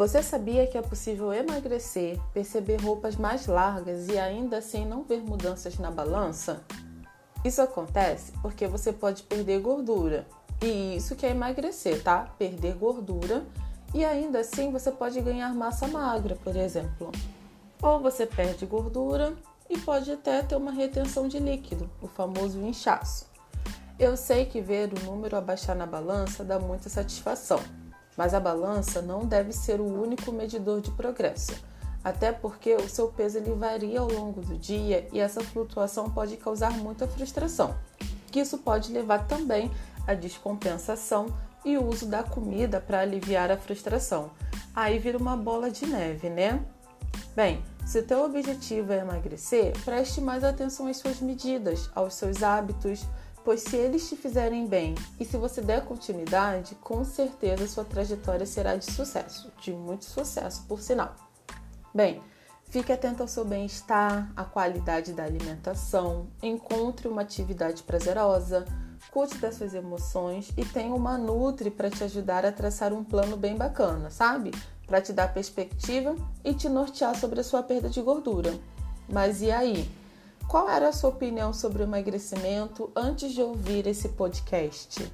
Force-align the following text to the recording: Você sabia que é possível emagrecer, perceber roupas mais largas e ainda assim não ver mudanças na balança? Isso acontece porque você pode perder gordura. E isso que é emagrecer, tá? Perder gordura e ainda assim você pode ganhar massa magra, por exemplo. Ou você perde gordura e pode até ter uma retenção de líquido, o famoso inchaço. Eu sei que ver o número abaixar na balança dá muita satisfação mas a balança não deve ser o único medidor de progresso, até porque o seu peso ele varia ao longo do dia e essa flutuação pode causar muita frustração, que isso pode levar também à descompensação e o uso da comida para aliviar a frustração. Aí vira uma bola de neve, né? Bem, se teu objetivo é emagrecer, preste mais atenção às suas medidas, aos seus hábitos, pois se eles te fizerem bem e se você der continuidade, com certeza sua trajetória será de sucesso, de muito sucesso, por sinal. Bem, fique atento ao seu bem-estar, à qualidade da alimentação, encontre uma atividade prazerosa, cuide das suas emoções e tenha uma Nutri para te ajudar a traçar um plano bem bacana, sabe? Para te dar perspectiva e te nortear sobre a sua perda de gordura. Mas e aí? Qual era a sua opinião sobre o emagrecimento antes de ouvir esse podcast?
Você 0.00 0.22
sabia 0.22 0.66
que 0.66 0.78
é 0.78 0.80
possível 0.80 1.30
emagrecer, 1.30 2.18
perceber 2.32 2.80
roupas 2.80 3.16
mais 3.16 3.46
largas 3.46 4.08
e 4.08 4.18
ainda 4.18 4.56
assim 4.56 4.86
não 4.86 5.02
ver 5.02 5.20
mudanças 5.20 5.78
na 5.78 5.90
balança? 5.90 6.64
Isso 7.44 7.60
acontece 7.60 8.32
porque 8.40 8.66
você 8.66 8.94
pode 8.94 9.24
perder 9.24 9.60
gordura. 9.60 10.26
E 10.62 10.96
isso 10.96 11.14
que 11.14 11.26
é 11.26 11.32
emagrecer, 11.32 12.02
tá? 12.02 12.30
Perder 12.38 12.76
gordura 12.76 13.44
e 13.92 14.02
ainda 14.02 14.40
assim 14.40 14.72
você 14.72 14.90
pode 14.90 15.20
ganhar 15.20 15.54
massa 15.54 15.86
magra, 15.86 16.34
por 16.42 16.56
exemplo. 16.56 17.12
Ou 17.82 18.00
você 18.00 18.24
perde 18.24 18.64
gordura 18.64 19.34
e 19.68 19.76
pode 19.76 20.10
até 20.10 20.42
ter 20.42 20.56
uma 20.56 20.72
retenção 20.72 21.28
de 21.28 21.38
líquido, 21.38 21.90
o 22.00 22.08
famoso 22.08 22.58
inchaço. 22.62 23.26
Eu 23.98 24.16
sei 24.16 24.46
que 24.46 24.62
ver 24.62 24.94
o 24.94 25.04
número 25.04 25.36
abaixar 25.36 25.76
na 25.76 25.84
balança 25.84 26.42
dá 26.42 26.58
muita 26.58 26.88
satisfação 26.88 27.60
mas 28.20 28.34
a 28.34 28.38
balança 28.38 29.00
não 29.00 29.24
deve 29.24 29.50
ser 29.50 29.80
o 29.80 29.86
único 29.86 30.30
medidor 30.30 30.82
de 30.82 30.90
progresso, 30.90 31.54
até 32.04 32.30
porque 32.30 32.74
o 32.74 32.86
seu 32.86 33.08
peso 33.08 33.38
ele 33.38 33.54
varia 33.54 33.98
ao 33.98 34.12
longo 34.12 34.42
do 34.42 34.58
dia 34.58 35.08
e 35.10 35.18
essa 35.18 35.40
flutuação 35.40 36.10
pode 36.10 36.36
causar 36.36 36.70
muita 36.70 37.08
frustração, 37.08 37.74
que 38.30 38.38
isso 38.38 38.58
pode 38.58 38.92
levar 38.92 39.26
também 39.26 39.70
à 40.06 40.12
descompensação 40.12 41.34
e 41.64 41.78
o 41.78 41.88
uso 41.88 42.04
da 42.04 42.22
comida 42.22 42.78
para 42.78 43.00
aliviar 43.00 43.50
a 43.50 43.56
frustração. 43.56 44.30
Aí 44.76 44.98
vira 44.98 45.16
uma 45.16 45.34
bola 45.34 45.70
de 45.70 45.86
neve, 45.86 46.28
né? 46.28 46.62
Bem, 47.34 47.64
se 47.86 48.02
teu 48.02 48.22
objetivo 48.22 48.92
é 48.92 48.98
emagrecer, 48.98 49.72
preste 49.82 50.20
mais 50.20 50.44
atenção 50.44 50.88
às 50.88 50.98
suas 50.98 51.22
medidas, 51.22 51.88
aos 51.94 52.12
seus 52.12 52.42
hábitos, 52.42 53.00
pois 53.44 53.62
se 53.62 53.76
eles 53.76 54.08
te 54.08 54.16
fizerem 54.16 54.66
bem 54.66 54.94
e 55.18 55.24
se 55.24 55.36
você 55.36 55.60
der 55.60 55.84
continuidade, 55.84 56.74
com 56.76 57.04
certeza 57.04 57.66
sua 57.66 57.84
trajetória 57.84 58.46
será 58.46 58.76
de 58.76 58.90
sucesso, 58.90 59.52
de 59.60 59.72
muito 59.72 60.04
sucesso, 60.04 60.64
por 60.66 60.80
sinal. 60.80 61.14
Bem, 61.94 62.22
fique 62.64 62.92
atento 62.92 63.22
ao 63.22 63.28
seu 63.28 63.44
bem-estar, 63.44 64.30
à 64.36 64.44
qualidade 64.44 65.12
da 65.12 65.24
alimentação, 65.24 66.28
encontre 66.42 67.08
uma 67.08 67.22
atividade 67.22 67.82
prazerosa, 67.82 68.64
cuide 69.10 69.38
das 69.38 69.56
suas 69.56 69.74
emoções 69.74 70.52
e 70.56 70.64
tenha 70.64 70.94
uma 70.94 71.18
Nutri 71.18 71.70
para 71.70 71.90
te 71.90 72.04
ajudar 72.04 72.44
a 72.44 72.52
traçar 72.52 72.92
um 72.92 73.02
plano 73.02 73.36
bem 73.36 73.56
bacana, 73.56 74.10
sabe? 74.10 74.52
Para 74.86 75.00
te 75.00 75.12
dar 75.12 75.32
perspectiva 75.32 76.14
e 76.44 76.52
te 76.54 76.68
nortear 76.68 77.16
sobre 77.16 77.40
a 77.40 77.44
sua 77.44 77.62
perda 77.62 77.88
de 77.88 78.00
gordura. 78.00 78.52
Mas 79.08 79.42
e 79.42 79.50
aí? 79.50 79.99
Qual 80.50 80.68
era 80.68 80.88
a 80.88 80.92
sua 80.92 81.10
opinião 81.10 81.52
sobre 81.52 81.80
o 81.80 81.84
emagrecimento 81.84 82.90
antes 82.96 83.32
de 83.32 83.40
ouvir 83.40 83.86
esse 83.86 84.08
podcast? 84.08 85.08